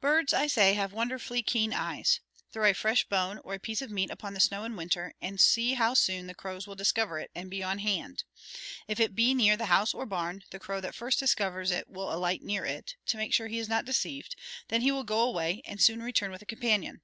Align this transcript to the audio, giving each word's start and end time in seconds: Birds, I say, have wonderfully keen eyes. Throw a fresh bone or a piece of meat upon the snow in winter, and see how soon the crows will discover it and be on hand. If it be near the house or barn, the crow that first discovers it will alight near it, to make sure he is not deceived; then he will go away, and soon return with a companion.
Birds, 0.00 0.32
I 0.32 0.46
say, 0.46 0.72
have 0.72 0.94
wonderfully 0.94 1.42
keen 1.42 1.74
eyes. 1.74 2.20
Throw 2.50 2.64
a 2.70 2.72
fresh 2.72 3.04
bone 3.04 3.38
or 3.44 3.52
a 3.52 3.58
piece 3.60 3.82
of 3.82 3.90
meat 3.90 4.08
upon 4.10 4.32
the 4.32 4.40
snow 4.40 4.64
in 4.64 4.74
winter, 4.74 5.12
and 5.20 5.38
see 5.38 5.74
how 5.74 5.92
soon 5.92 6.26
the 6.26 6.34
crows 6.34 6.66
will 6.66 6.74
discover 6.74 7.18
it 7.18 7.30
and 7.34 7.50
be 7.50 7.62
on 7.62 7.80
hand. 7.80 8.24
If 8.88 8.98
it 9.00 9.14
be 9.14 9.34
near 9.34 9.54
the 9.54 9.66
house 9.66 9.92
or 9.92 10.06
barn, 10.06 10.44
the 10.50 10.58
crow 10.58 10.80
that 10.80 10.94
first 10.94 11.18
discovers 11.18 11.70
it 11.70 11.90
will 11.90 12.10
alight 12.10 12.40
near 12.42 12.64
it, 12.64 12.94
to 13.08 13.18
make 13.18 13.34
sure 13.34 13.48
he 13.48 13.58
is 13.58 13.68
not 13.68 13.84
deceived; 13.84 14.34
then 14.68 14.80
he 14.80 14.90
will 14.92 15.04
go 15.04 15.20
away, 15.20 15.60
and 15.66 15.78
soon 15.78 16.02
return 16.02 16.30
with 16.30 16.40
a 16.40 16.46
companion. 16.46 17.02